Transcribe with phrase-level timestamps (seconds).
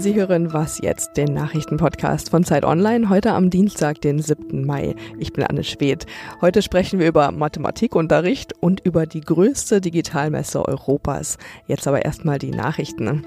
[0.00, 4.64] Sie hören Was jetzt, den Nachrichtenpodcast von Zeit Online, heute am Dienstag, den 7.
[4.64, 4.94] Mai.
[5.18, 6.06] Ich bin Anne Schwedt.
[6.40, 11.36] Heute sprechen wir über Mathematikunterricht und über die größte Digitalmesse Europas.
[11.66, 13.26] Jetzt aber erstmal die Nachrichten.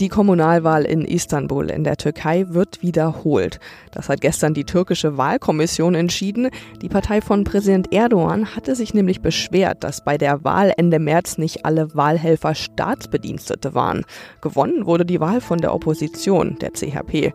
[0.00, 3.60] Die Kommunalwahl in Istanbul in der Türkei wird wiederholt.
[3.92, 6.50] Das hat gestern die türkische Wahlkommission entschieden.
[6.82, 11.38] Die Partei von Präsident Erdogan hatte sich nämlich beschwert, dass bei der Wahl Ende März
[11.38, 14.04] nicht alle Wahlhelfer Staatsbedienstete waren.
[14.40, 17.32] Gewonnen wurde die Wahl von der Opposition, der CHP.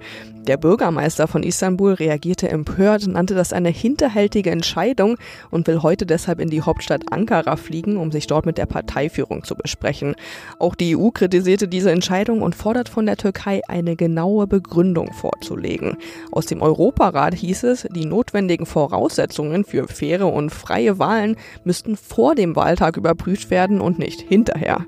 [0.49, 5.17] Der Bürgermeister von Istanbul reagierte empört, nannte das eine hinterhältige Entscheidung
[5.51, 9.43] und will heute deshalb in die Hauptstadt Ankara fliegen, um sich dort mit der Parteiführung
[9.43, 10.15] zu besprechen.
[10.57, 15.97] Auch die EU kritisierte diese Entscheidung und fordert von der Türkei eine genaue Begründung vorzulegen.
[16.31, 22.33] Aus dem Europarat hieß es, die notwendigen Voraussetzungen für faire und freie Wahlen müssten vor
[22.33, 24.85] dem Wahltag überprüft werden und nicht hinterher.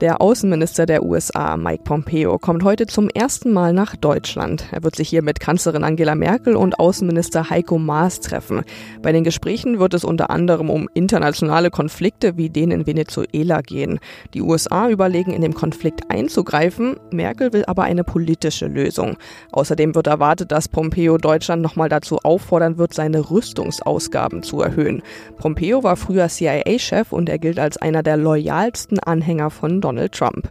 [0.00, 4.66] Der Außenminister der USA, Mike Pompeo, kommt heute zum ersten Mal nach Deutschland.
[4.72, 8.62] Er wird sich hier mit Kanzlerin Angela Merkel und Außenminister Heiko Maas treffen.
[9.02, 13.98] Bei den Gesprächen wird es unter anderem um internationale Konflikte wie den in Venezuela gehen.
[14.34, 16.96] Die USA überlegen, in dem Konflikt einzugreifen.
[17.10, 19.16] Merkel will aber eine politische Lösung.
[19.52, 25.02] Außerdem wird erwartet, dass Pompeo Deutschland nochmal dazu auffordern wird, seine Rüstungsausgaben zu erhöhen.
[25.38, 30.50] Pompeo war früher CIA-Chef und er gilt als einer der loyalsten Anhänger von Donald Trump.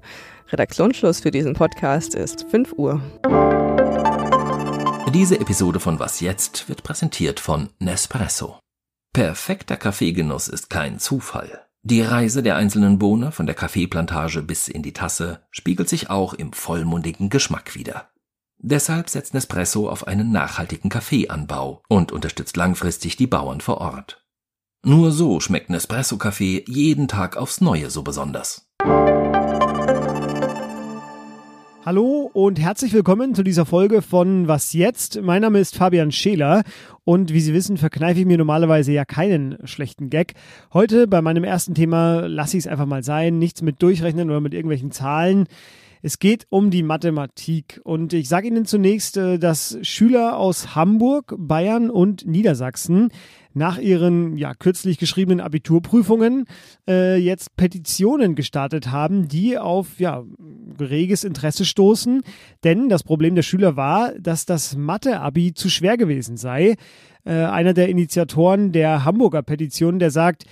[0.50, 3.02] Redaktionsschluss für diesen Podcast ist 5 Uhr.
[5.14, 8.58] Diese Episode von Was jetzt wird präsentiert von Nespresso.
[9.14, 11.68] Perfekter Kaffeegenuss ist kein Zufall.
[11.84, 16.34] Die Reise der einzelnen Bohne von der Kaffeeplantage bis in die Tasse spiegelt sich auch
[16.34, 18.10] im vollmundigen Geschmack wider.
[18.58, 24.23] Deshalb setzt Nespresso auf einen nachhaltigen Kaffeeanbau und unterstützt langfristig die Bauern vor Ort.
[24.86, 28.68] Nur so schmeckt Nespresso-Kaffee jeden Tag aufs Neue so besonders.
[31.86, 35.22] Hallo und herzlich willkommen zu dieser Folge von Was jetzt?
[35.22, 36.64] Mein Name ist Fabian Scheler
[37.06, 40.34] und wie Sie wissen, verkneife ich mir normalerweise ja keinen schlechten Gag.
[40.74, 44.42] Heute bei meinem ersten Thema lasse ich es einfach mal sein, nichts mit durchrechnen oder
[44.42, 45.46] mit irgendwelchen Zahlen.
[46.06, 51.34] Es geht um die Mathematik und ich sage Ihnen zunächst, äh, dass Schüler aus Hamburg,
[51.38, 53.08] Bayern und Niedersachsen
[53.54, 56.46] nach ihren ja kürzlich geschriebenen Abiturprüfungen
[56.88, 60.24] äh, jetzt Petitionen gestartet haben, die auf ja
[60.80, 62.24] reges Interesse stoßen.
[62.64, 66.76] Denn das Problem der Schüler war, dass das Mathe-Abi zu schwer gewesen sei.
[67.26, 70.46] Äh, einer der Initiatoren der Hamburger Petition, der sagt,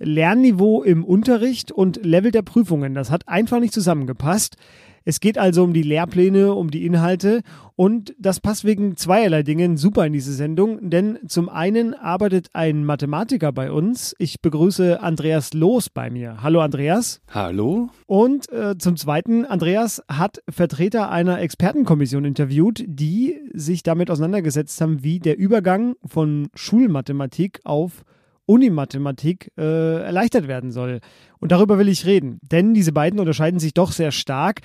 [0.00, 4.56] Lernniveau im Unterricht und Level der Prüfungen, das hat einfach nicht zusammengepasst.
[5.04, 7.42] Es geht also um die Lehrpläne, um die Inhalte
[7.76, 12.84] und das passt wegen zweierlei Dingen super in diese Sendung, denn zum einen arbeitet ein
[12.84, 14.16] Mathematiker bei uns.
[14.18, 16.42] Ich begrüße Andreas Loos bei mir.
[16.42, 17.20] Hallo Andreas.
[17.32, 17.90] Hallo.
[18.06, 25.04] Und äh, zum zweiten, Andreas hat Vertreter einer Expertenkommission interviewt, die sich damit auseinandergesetzt haben,
[25.04, 28.04] wie der Übergang von Schulmathematik auf
[28.48, 31.00] Unimathematik äh, erleichtert werden soll.
[31.38, 34.62] Und darüber will ich reden, denn diese beiden unterscheiden sich doch sehr stark.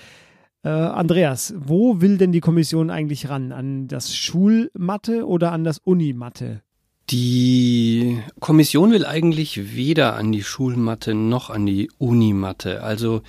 [0.64, 3.52] Äh, Andreas, wo will denn die Kommission eigentlich ran?
[3.52, 6.62] An das Schulmathe oder an das Unimathe?
[7.10, 12.82] Die Kommission will eigentlich weder an die Schulmathe noch an die Unimathe.
[12.82, 13.22] Also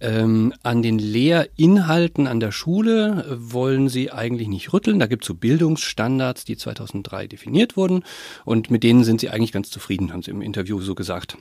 [0.00, 4.98] ähm, an den Lehrinhalten an der Schule äh, wollen sie eigentlich nicht rütteln.
[4.98, 8.04] Da gibt es so Bildungsstandards, die 2003 definiert wurden
[8.44, 11.36] und mit denen sind sie eigentlich ganz zufrieden, haben sie im Interview so gesagt.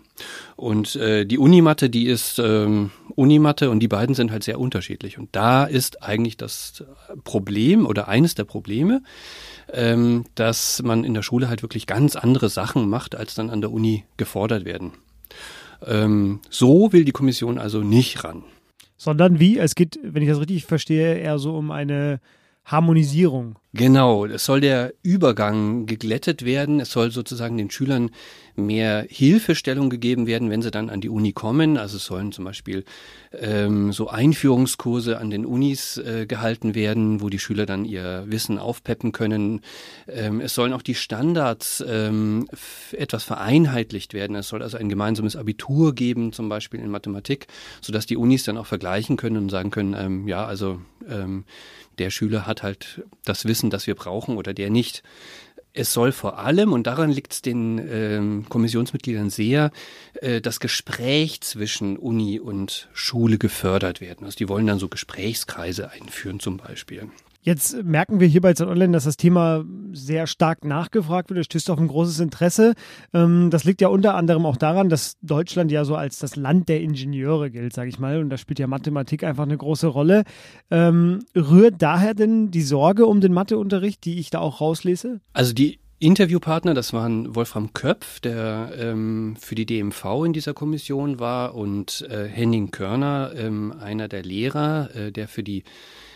[0.56, 5.18] Und äh, die Unimatte, die ist ähm, Unimatte und die beiden sind halt sehr unterschiedlich.
[5.18, 6.84] Und da ist eigentlich das
[7.24, 9.04] Problem oder eines der Probleme,
[9.72, 13.62] ähm, dass man in der Schule halt wirklich ganz andere Sachen macht, als dann an
[13.62, 14.94] der Uni gefordert werden.
[15.86, 18.44] Ähm, so will die Kommission also nicht ran.
[18.98, 19.58] Sondern wie?
[19.58, 22.20] Es geht, wenn ich das richtig verstehe, eher so um eine
[22.66, 23.58] Harmonisierung.
[23.74, 26.80] Genau, es soll der Übergang geglättet werden.
[26.80, 28.10] Es soll sozusagen den Schülern
[28.58, 31.78] mehr Hilfestellung gegeben werden, wenn sie dann an die Uni kommen.
[31.78, 32.84] Also es sollen zum Beispiel
[33.32, 38.58] ähm, so Einführungskurse an den Unis äh, gehalten werden, wo die Schüler dann ihr Wissen
[38.58, 39.62] aufpeppen können.
[40.08, 42.48] Ähm, es sollen auch die Standards ähm,
[42.92, 44.36] etwas vereinheitlicht werden.
[44.36, 47.48] Es soll also ein gemeinsames Abitur geben, zum Beispiel in Mathematik,
[47.82, 51.46] sodass die Unis dann auch vergleichen können und sagen können, ähm, ja, also ähm,
[51.98, 55.04] der Schüler hat halt das Wissen, das wir brauchen oder der nicht.
[55.78, 59.70] Es soll vor allem, und daran liegt es den ähm, Kommissionsmitgliedern sehr,
[60.16, 64.26] äh, das Gespräch zwischen Uni und Schule gefördert werden.
[64.26, 67.12] Also die wollen dann so Gesprächskreise einführen zum Beispiel.
[67.48, 69.64] Jetzt merken wir hier bei Zeit Online, dass das Thema
[69.94, 71.40] sehr stark nachgefragt wird.
[71.40, 72.74] Es stößt auf ein großes Interesse.
[73.14, 76.68] Ähm, das liegt ja unter anderem auch daran, dass Deutschland ja so als das Land
[76.68, 78.20] der Ingenieure gilt, sage ich mal.
[78.20, 80.26] Und da spielt ja Mathematik einfach eine große Rolle.
[80.70, 85.22] Ähm, rührt daher denn die Sorge um den Matheunterricht, die ich da auch rauslese?
[85.32, 91.22] Also die Interviewpartner, das waren Wolfram Köpf, der ähm, für die DMV in dieser Kommission
[91.22, 95.64] war, und äh, Henning Körner, ähm, einer der Lehrer, äh, der für die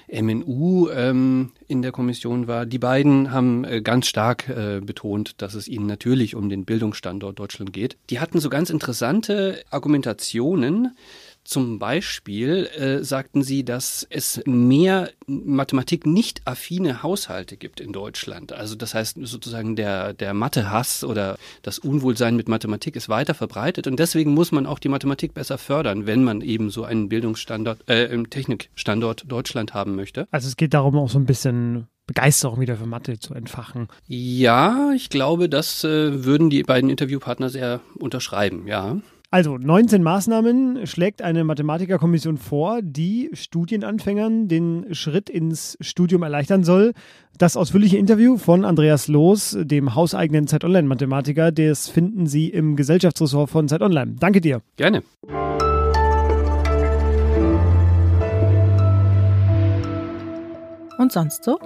[0.09, 2.65] MNU ähm, in der Kommission war.
[2.65, 7.39] Die beiden haben äh, ganz stark äh, betont, dass es ihnen natürlich um den Bildungsstandort
[7.39, 7.97] Deutschland geht.
[8.09, 10.95] Die hatten so ganz interessante Argumentationen.
[11.43, 18.53] Zum Beispiel äh, sagten sie, dass es mehr Mathematik nicht affine Haushalte gibt in Deutschland.
[18.53, 23.87] Also das heißt sozusagen der, der Mathehass oder das Unwohlsein mit Mathematik ist weiter verbreitet
[23.87, 27.89] und deswegen muss man auch die Mathematik besser fördern, wenn man eben so einen Bildungsstandort,
[27.89, 30.27] äh, Technikstandort Deutschland haben möchte.
[30.31, 33.87] Also es geht darum, auch so ein bisschen Begeisterung wieder für Mathe zu entfachen.
[34.07, 38.97] Ja, ich glaube, das äh, würden die beiden Interviewpartner sehr unterschreiben, ja.
[39.33, 46.91] Also 19 Maßnahmen schlägt eine Mathematikerkommission vor, die Studienanfängern den Schritt ins Studium erleichtern soll.
[47.37, 52.75] Das ausführliche Interview von Andreas Loos, dem hauseigenen Zeit Online Mathematiker, das finden Sie im
[52.75, 54.15] Gesellschaftsressort von Zeit Online.
[54.19, 54.61] Danke dir.
[54.75, 55.01] Gerne.
[60.97, 61.57] Und sonst so?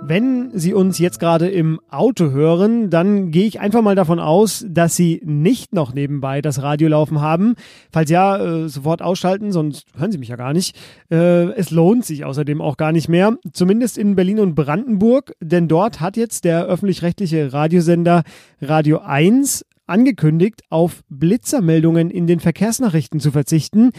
[0.00, 4.64] Wenn Sie uns jetzt gerade im Auto hören, dann gehe ich einfach mal davon aus,
[4.68, 7.56] dass Sie nicht noch nebenbei das Radio laufen haben.
[7.92, 10.76] Falls ja, äh, sofort ausschalten, sonst hören Sie mich ja gar nicht.
[11.10, 15.68] Äh, es lohnt sich außerdem auch gar nicht mehr, zumindest in Berlin und Brandenburg, denn
[15.68, 18.22] dort hat jetzt der öffentlich-rechtliche Radiosender
[18.60, 23.90] Radio 1 angekündigt, auf Blitzermeldungen in den Verkehrsnachrichten zu verzichten.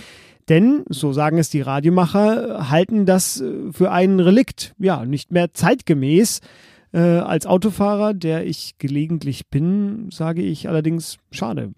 [0.49, 5.53] Denn, so sagen es die Radiomacher, halten das äh, für ein Relikt, ja, nicht mehr
[5.53, 6.41] zeitgemäß.
[6.91, 11.71] Äh, als Autofahrer, der ich gelegentlich bin, sage ich allerdings schade.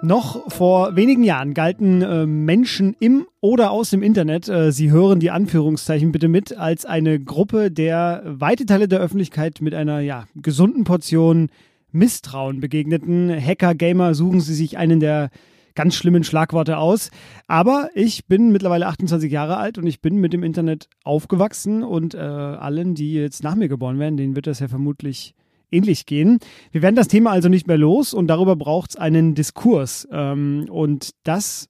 [0.00, 5.20] Noch vor wenigen Jahren galten äh, Menschen im oder aus dem Internet, äh, Sie hören
[5.20, 10.26] die Anführungszeichen bitte mit, als eine Gruppe, der weite Teile der Öffentlichkeit mit einer ja,
[10.36, 11.50] gesunden Portion
[11.98, 13.30] Misstrauen begegneten.
[13.30, 15.30] Hacker, Gamer, suchen Sie sich einen der
[15.74, 17.10] ganz schlimmen Schlagworte aus.
[17.46, 22.14] Aber ich bin mittlerweile 28 Jahre alt und ich bin mit dem Internet aufgewachsen und
[22.14, 25.34] äh, allen, die jetzt nach mir geboren werden, denen wird das ja vermutlich
[25.70, 26.38] ähnlich gehen.
[26.72, 30.08] Wir werden das Thema also nicht mehr los und darüber braucht es einen Diskurs.
[30.10, 31.68] Ähm, und das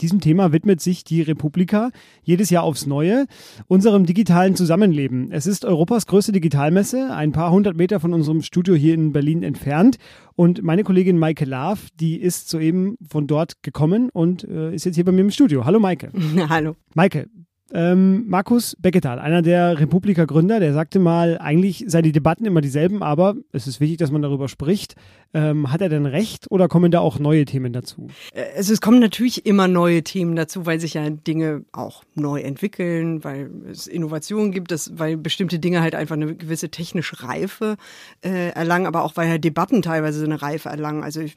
[0.00, 1.90] diesem Thema widmet sich die Republika
[2.22, 3.26] jedes Jahr aufs Neue,
[3.68, 5.30] unserem digitalen Zusammenleben.
[5.30, 9.42] Es ist Europas größte Digitalmesse, ein paar hundert Meter von unserem Studio hier in Berlin
[9.42, 9.96] entfernt.
[10.34, 14.94] Und meine Kollegin Maike Laaf, die ist soeben von dort gekommen und äh, ist jetzt
[14.94, 15.64] hier bei mir im Studio.
[15.64, 16.10] Hallo Maike.
[16.48, 16.76] Hallo.
[16.94, 17.28] Maike,
[17.74, 23.02] ähm, Markus Becketal, einer der Republika-Gründer, der sagte mal, eigentlich seien die Debatten immer dieselben,
[23.02, 24.94] aber es ist wichtig, dass man darüber spricht.
[25.34, 28.08] Ähm, hat er denn recht oder kommen da auch neue Themen dazu?
[28.54, 33.24] Also es kommen natürlich immer neue Themen dazu, weil sich ja Dinge auch neu entwickeln,
[33.24, 37.76] weil es Innovationen gibt, dass, weil bestimmte Dinge halt einfach eine gewisse technische Reife
[38.22, 41.02] äh, erlangen, aber auch weil ja Debatten teilweise so eine Reife erlangen.
[41.02, 41.36] Also ich,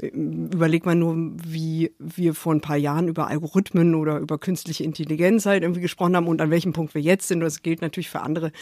[0.00, 1.14] äh, überleg mal nur,
[1.44, 6.16] wie wir vor ein paar Jahren über Algorithmen oder über künstliche Intelligenz halt irgendwie gesprochen
[6.16, 7.40] haben und an welchem Punkt wir jetzt sind.
[7.40, 8.52] Das gilt natürlich für andere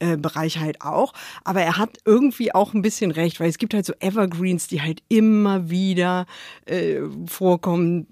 [0.00, 1.12] äh, Bereiche halt auch.
[1.44, 3.92] Aber er hat irgendwie auch ein bisschen recht, weil es gibt halt so
[4.32, 6.26] Evergreens, die halt immer wieder
[6.66, 8.06] äh, vorkommen.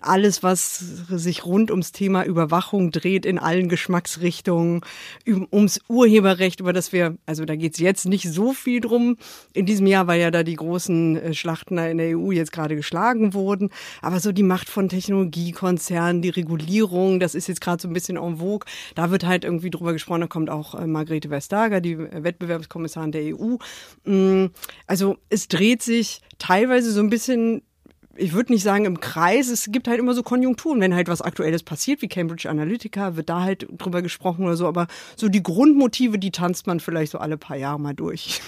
[0.00, 4.80] Alles, was sich rund ums Thema Überwachung dreht in allen Geschmacksrichtungen,
[5.52, 9.16] ums Urheberrecht, über das wir, also da geht es jetzt nicht so viel drum
[9.52, 12.76] in diesem Jahr, weil ja da die großen äh, Schlachten in der EU jetzt gerade
[12.76, 13.70] geschlagen wurden.
[14.02, 18.16] Aber so die Macht von Technologiekonzernen, die Regulierung, das ist jetzt gerade so ein bisschen
[18.16, 18.66] en vogue.
[18.94, 23.36] Da wird halt irgendwie drüber gesprochen, da kommt auch äh, Margrethe Vestager, die Wettbewerbskommissarin der
[23.36, 23.56] EU.
[24.04, 24.50] Mm,
[24.86, 27.62] also es dreht sich teilweise so ein bisschen
[28.16, 31.22] ich würde nicht sagen im Kreis, es gibt halt immer so Konjunkturen, wenn halt was
[31.22, 35.42] Aktuelles passiert, wie Cambridge Analytica, wird da halt drüber gesprochen oder so, aber so die
[35.42, 38.40] Grundmotive, die tanzt man vielleicht so alle paar Jahre mal durch.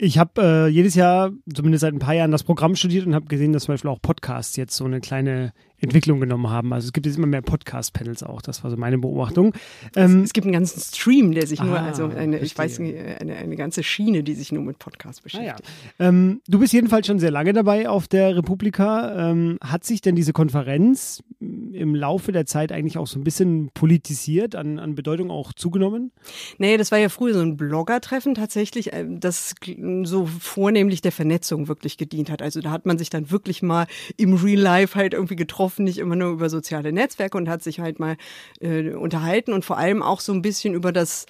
[0.00, 3.26] Ich habe äh, jedes Jahr, zumindest seit ein paar Jahren, das Programm studiert und habe
[3.26, 6.72] gesehen, dass zum Beispiel auch Podcasts jetzt so eine kleine Entwicklung genommen haben.
[6.72, 8.42] Also es gibt jetzt immer mehr Podcast-Panels auch.
[8.42, 9.52] Das war so meine Beobachtung.
[9.94, 12.96] Ähm, es, gibt einen ganzen Stream, der sich ah, nur, also eine, ich weiß nicht,
[12.98, 15.62] eine, eine ganze Schiene, die sich nur mit Podcasts beschäftigt.
[15.98, 16.08] Ah, ja.
[16.08, 19.30] ähm, du bist jedenfalls schon sehr lange dabei auf der Republika.
[19.30, 23.70] Ähm, hat sich denn diese Konferenz im Laufe der Zeit eigentlich auch so ein bisschen
[23.72, 26.10] politisiert, an, an Bedeutung auch zugenommen?
[26.58, 29.54] Nee, das war ja früher so ein Blogger-Treffen tatsächlich, äh, das
[30.02, 32.42] so vornehmlich der Vernetzung wirklich gedient hat.
[32.42, 35.98] Also da hat man sich dann wirklich mal im Real Life halt irgendwie getroffen, nicht
[35.98, 38.16] immer nur über soziale Netzwerke und hat sich halt mal
[38.60, 41.26] äh, unterhalten und vor allem auch so ein bisschen über das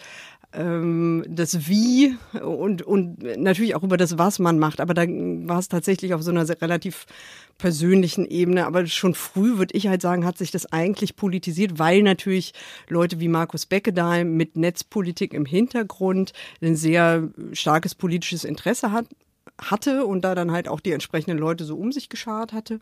[0.53, 4.81] ähm, das Wie und, und natürlich auch über das, was man macht.
[4.81, 7.07] Aber da war es tatsächlich auf so einer relativ
[7.59, 8.67] persönlichen Ebene.
[8.67, 12.55] Aber schon früh, würde ich halt sagen, hat sich das eigentlich politisiert, weil natürlich
[12.89, 19.07] Leute wie Markus Beckedahl mit Netzpolitik im Hintergrund ein sehr starkes politisches Interesse hat,
[19.61, 22.81] hatte und da dann halt auch die entsprechenden Leute so um sich geschart hatte.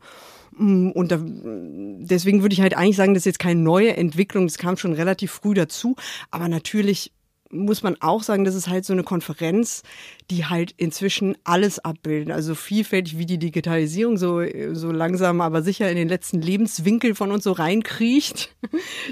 [0.53, 4.47] Mm, und da, deswegen würde ich halt eigentlich sagen, das ist jetzt keine neue Entwicklung,
[4.47, 5.97] das kam schon relativ früh dazu.
[6.31, 7.13] Aber natürlich
[7.51, 9.83] muss man auch sagen, das ist halt so eine Konferenz,
[10.31, 12.33] die halt inzwischen alles abbilden.
[12.33, 17.31] Also vielfältig wie die Digitalisierung so, so langsam, aber sicher in den letzten Lebenswinkel von
[17.31, 18.55] uns so reinkriecht.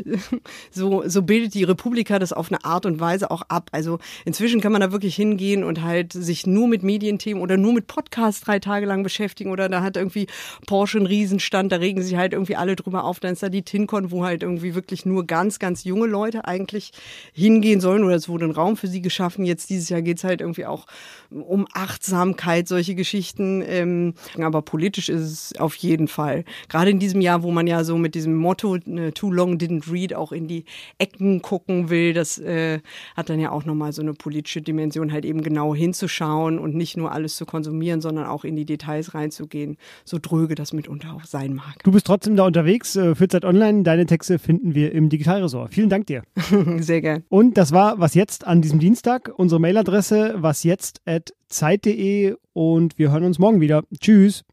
[0.71, 3.71] so, so bildet die Republika das auf eine Art und Weise auch ab.
[3.73, 7.73] Also inzwischen kann man da wirklich hingehen und halt sich nur mit Medienthemen oder nur
[7.73, 10.27] mit Podcasts drei Tage lang beschäftigen oder da hat irgendwie
[10.67, 13.21] Porsche einen Riesenstand, da regen sich halt irgendwie alle drüber auf.
[13.21, 16.91] Dann ist da die TinCon, wo halt irgendwie wirklich nur ganz, ganz junge Leute eigentlich
[17.33, 19.45] hingehen sollen oder es wurde ein Raum für sie geschaffen.
[19.45, 20.87] Jetzt dieses Jahr geht's halt irgendwie auch
[21.31, 23.63] um Achtsamkeit, solche Geschichten.
[23.67, 26.45] Ähm, aber politisch ist es auf jeden Fall.
[26.69, 29.93] Gerade in diesem Jahr, wo man ja so mit diesem Motto äh, Too Long Didn't
[29.93, 30.65] Read auch in die
[30.99, 32.81] Ecken gucken will, das äh,
[33.15, 36.97] hat dann ja auch nochmal so eine politische Dimension, halt eben genau hinzuschauen und nicht
[36.97, 41.25] nur alles zu konsumieren, sondern auch in die Details reinzugehen, so dröge das mitunter auch
[41.25, 41.83] sein mag.
[41.85, 43.83] Du bist trotzdem da unterwegs äh, für Zeit Online.
[43.83, 45.75] Deine Texte finden wir im Digitalresort.
[45.75, 46.23] Vielen Dank dir.
[46.79, 47.25] Sehr gern.
[47.29, 49.33] Und das war jetzt an diesem Dienstag.
[49.37, 53.83] Unsere Mailadresse wasjetzt@zeit.de und wir hören uns morgen wieder.
[53.99, 54.45] Tschüss.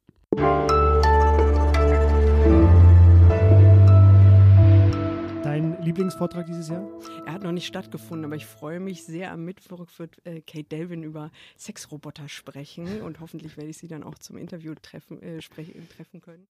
[5.43, 6.87] Dein Lieblingsvortrag dieses Jahr?
[7.25, 9.31] Er hat noch nicht stattgefunden, aber ich freue mich sehr.
[9.31, 14.03] Am Mittwoch wird äh, Kate Delvin über Sexroboter sprechen und hoffentlich werde ich sie dann
[14.03, 16.39] auch zum Interview treffen, äh, sprechen, treffen können.